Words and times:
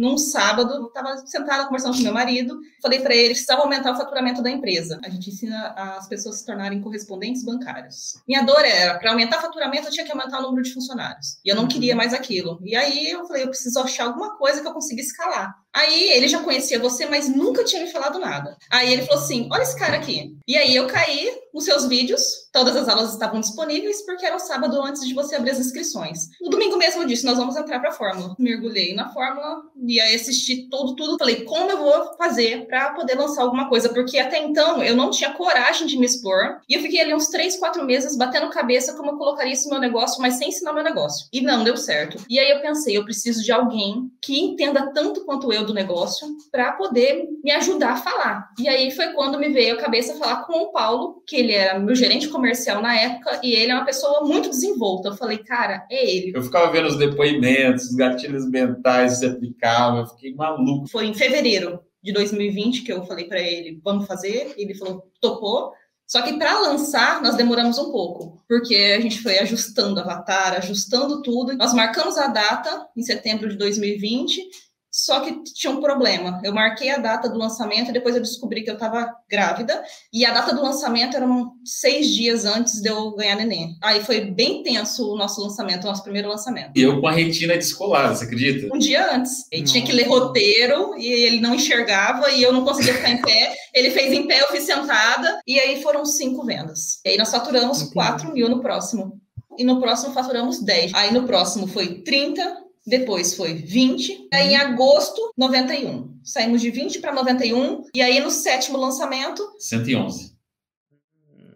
num 0.00 0.16
sábado, 0.16 0.86
estava 0.86 1.14
sentada 1.26 1.66
conversando 1.66 1.94
com 1.94 2.02
meu 2.02 2.14
marido, 2.14 2.58
falei 2.82 3.00
para 3.00 3.14
ele 3.14 3.28
que 3.28 3.34
precisava 3.34 3.60
aumentar 3.60 3.92
o 3.92 3.96
faturamento 3.96 4.42
da 4.42 4.50
empresa. 4.50 4.98
A 5.04 5.10
gente 5.10 5.28
ensina 5.28 5.74
as 5.76 6.08
pessoas 6.08 6.36
a 6.36 6.38
se 6.38 6.46
tornarem 6.46 6.80
correspondentes 6.80 7.44
bancários. 7.44 8.14
Minha 8.26 8.42
dor 8.42 8.64
era, 8.64 8.98
para 8.98 9.10
aumentar 9.10 9.38
o 9.38 9.42
faturamento, 9.42 9.88
eu 9.88 9.92
tinha 9.92 10.06
que 10.06 10.12
aumentar 10.12 10.38
o 10.38 10.42
número 10.42 10.62
de 10.62 10.72
funcionários. 10.72 11.38
E 11.44 11.50
eu 11.50 11.54
não 11.54 11.68
queria 11.68 11.94
mais 11.94 12.14
aquilo. 12.14 12.58
E 12.64 12.74
aí 12.74 13.10
eu 13.10 13.26
falei, 13.26 13.42
eu 13.42 13.48
preciso 13.48 13.78
achar 13.78 14.06
alguma 14.06 14.38
coisa 14.38 14.62
que 14.62 14.66
eu 14.66 14.72
consiga 14.72 15.02
escalar. 15.02 15.54
Aí 15.74 16.10
ele 16.10 16.28
já 16.28 16.40
conhecia 16.40 16.78
você, 16.78 17.06
mas 17.06 17.28
nunca 17.28 17.64
tinha 17.64 17.82
me 17.82 17.90
falado 17.90 18.18
nada. 18.18 18.56
Aí 18.70 18.92
ele 18.92 19.02
falou 19.02 19.22
assim: 19.22 19.48
olha 19.50 19.62
esse 19.62 19.78
cara 19.78 19.96
aqui. 19.96 20.36
E 20.46 20.56
aí 20.56 20.74
eu 20.74 20.86
caí 20.86 21.30
nos 21.54 21.64
seus 21.64 21.86
vídeos, 21.86 22.22
todas 22.52 22.76
as 22.76 22.88
aulas 22.88 23.12
estavam 23.12 23.40
disponíveis, 23.40 24.04
porque 24.04 24.26
era 24.26 24.36
o 24.36 24.40
sábado 24.40 24.80
antes 24.82 25.06
de 25.06 25.14
você 25.14 25.36
abrir 25.36 25.50
as 25.50 25.60
inscrições. 25.60 26.28
No 26.40 26.50
domingo 26.50 26.76
mesmo 26.76 27.02
eu 27.02 27.06
disse: 27.06 27.24
nós 27.24 27.38
vamos 27.38 27.56
entrar 27.56 27.78
para 27.80 27.90
a 27.90 27.94
fórmula. 27.94 28.34
Mergulhei 28.38 28.94
na 28.94 29.12
fórmula 29.12 29.62
e 29.86 30.00
aí 30.00 30.14
assisti 30.14 30.68
todo, 30.68 30.96
tudo. 30.96 31.18
Falei: 31.18 31.44
como 31.44 31.70
eu 31.70 31.78
vou 31.78 32.16
fazer 32.16 32.66
para 32.66 32.92
poder 32.94 33.14
lançar 33.14 33.42
alguma 33.42 33.68
coisa? 33.68 33.88
Porque 33.88 34.18
até 34.18 34.38
então 34.38 34.82
eu 34.82 34.96
não 34.96 35.10
tinha 35.10 35.32
coragem 35.32 35.86
de 35.86 35.96
me 35.98 36.06
expor. 36.06 36.60
E 36.68 36.74
eu 36.74 36.80
fiquei 36.80 37.00
ali 37.00 37.14
uns 37.14 37.28
três, 37.28 37.56
quatro 37.56 37.84
meses 37.84 38.16
batendo 38.16 38.50
cabeça 38.50 38.94
como 38.94 39.10
eu 39.12 39.16
colocaria 39.16 39.52
esse 39.52 39.68
meu 39.68 39.78
negócio, 39.78 40.20
mas 40.20 40.34
sem 40.34 40.48
ensinar 40.48 40.72
meu 40.72 40.82
negócio. 40.82 41.28
E 41.32 41.40
não 41.40 41.62
deu 41.62 41.76
certo. 41.76 42.18
E 42.28 42.38
aí 42.38 42.50
eu 42.50 42.60
pensei: 42.60 42.96
eu 42.96 43.04
preciso 43.04 43.42
de 43.42 43.52
alguém 43.52 44.10
que 44.20 44.38
entenda 44.38 44.92
tanto 44.92 45.24
quanto 45.24 45.52
eu 45.52 45.59
do 45.64 45.74
negócio 45.74 46.26
para 46.50 46.72
poder 46.72 47.28
me 47.42 47.50
ajudar 47.52 47.92
a 47.92 47.96
falar. 47.96 48.50
E 48.58 48.68
aí 48.68 48.90
foi 48.90 49.08
quando 49.12 49.38
me 49.38 49.48
veio 49.48 49.74
a 49.74 49.80
cabeça 49.80 50.16
falar 50.16 50.44
com 50.44 50.52
o 50.52 50.72
Paulo, 50.72 51.22
que 51.26 51.36
ele 51.36 51.52
era 51.52 51.78
meu 51.78 51.94
gerente 51.94 52.28
comercial 52.28 52.82
na 52.82 52.94
época, 52.94 53.40
e 53.42 53.52
ele 53.52 53.72
é 53.72 53.74
uma 53.74 53.84
pessoa 53.84 54.22
muito 54.22 54.50
desenvolta. 54.50 55.08
Eu 55.08 55.16
falei, 55.16 55.38
cara, 55.38 55.86
é 55.90 56.08
ele. 56.08 56.32
Eu 56.34 56.42
ficava 56.42 56.70
vendo 56.70 56.88
os 56.88 56.98
depoimentos, 56.98 57.90
os 57.90 57.96
gatilhos 57.96 58.48
mentais 58.48 59.18
se 59.18 59.26
aplicavam, 59.26 60.00
eu 60.00 60.06
fiquei 60.06 60.34
maluco. 60.34 60.88
Foi 60.88 61.06
em 61.06 61.14
fevereiro 61.14 61.80
de 62.02 62.12
2020 62.12 62.82
que 62.82 62.92
eu 62.92 63.04
falei 63.04 63.26
para 63.26 63.40
ele, 63.40 63.80
vamos 63.84 64.06
fazer. 64.06 64.54
Ele 64.56 64.74
falou, 64.74 65.10
topou. 65.20 65.72
Só 66.06 66.22
que 66.22 66.36
para 66.36 66.58
lançar, 66.58 67.22
nós 67.22 67.36
demoramos 67.36 67.78
um 67.78 67.92
pouco, 67.92 68.42
porque 68.48 68.74
a 68.74 69.00
gente 69.00 69.22
foi 69.22 69.38
ajustando 69.38 70.00
avatar, 70.00 70.54
ajustando 70.54 71.22
tudo. 71.22 71.56
Nós 71.56 71.72
marcamos 71.72 72.18
a 72.18 72.26
data 72.26 72.84
em 72.96 73.02
setembro 73.02 73.48
de 73.48 73.56
2020 73.56 74.42
só 74.90 75.20
que 75.20 75.42
tinha 75.44 75.72
um 75.72 75.80
problema. 75.80 76.40
Eu 76.42 76.52
marquei 76.52 76.90
a 76.90 76.98
data 76.98 77.28
do 77.28 77.38
lançamento 77.38 77.90
e 77.90 77.92
depois 77.92 78.14
eu 78.16 78.20
descobri 78.20 78.62
que 78.62 78.70
eu 78.70 78.74
estava 78.74 79.14
grávida. 79.28 79.82
E 80.12 80.24
a 80.26 80.32
data 80.32 80.54
do 80.54 80.62
lançamento 80.62 81.16
era 81.16 81.26
seis 81.64 82.08
dias 82.08 82.44
antes 82.44 82.80
de 82.80 82.88
eu 82.88 83.12
ganhar 83.12 83.36
neném. 83.36 83.76
Aí 83.82 84.02
foi 84.02 84.20
bem 84.22 84.62
tenso 84.62 85.12
o 85.12 85.16
nosso 85.16 85.40
lançamento, 85.40 85.84
o 85.84 85.86
nosso 85.86 86.02
primeiro 86.02 86.28
lançamento. 86.28 86.72
E 86.74 86.82
eu 86.82 87.00
com 87.00 87.06
a 87.06 87.12
retina 87.12 87.54
descolada, 87.54 88.14
você 88.14 88.24
acredita? 88.24 88.74
Um 88.74 88.78
dia 88.78 89.14
antes. 89.14 89.46
Ele 89.52 89.62
tinha 89.62 89.84
que 89.84 89.92
ler 89.92 90.08
roteiro 90.08 90.96
e 90.98 91.06
ele 91.06 91.40
não 91.40 91.54
enxergava 91.54 92.30
e 92.32 92.42
eu 92.42 92.52
não 92.52 92.64
conseguia 92.64 92.94
ficar 92.94 93.10
em 93.10 93.22
pé. 93.22 93.54
Ele 93.72 93.90
fez 93.90 94.12
em 94.12 94.26
pé, 94.26 94.40
eu 94.40 94.48
fiz 94.48 94.64
sentada. 94.64 95.40
E 95.46 95.58
aí 95.58 95.82
foram 95.82 96.04
cinco 96.04 96.44
vendas. 96.44 97.00
E 97.04 97.10
aí 97.10 97.16
nós 97.16 97.30
faturamos 97.30 97.78
Entendi. 97.78 97.94
4 97.94 98.32
mil 98.32 98.48
no 98.48 98.60
próximo. 98.60 99.20
E 99.56 99.64
no 99.64 99.80
próximo 99.80 100.12
faturamos 100.12 100.62
10. 100.62 100.94
Aí 100.94 101.12
no 101.12 101.24
próximo 101.24 101.66
foi 101.66 102.02
30, 102.02 102.69
depois 102.86 103.34
foi 103.34 103.54
20, 103.54 104.28
aí 104.32 104.48
em 104.48 104.56
agosto, 104.56 105.32
91. 105.36 106.18
Saímos 106.24 106.60
de 106.60 106.70
20 106.70 107.00
para 107.00 107.12
91, 107.12 107.84
e 107.94 108.02
aí 108.02 108.20
no 108.20 108.30
sétimo 108.30 108.78
lançamento. 108.78 109.42
111. 109.58 110.34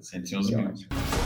111 0.00 0.56
mil. 0.56 1.25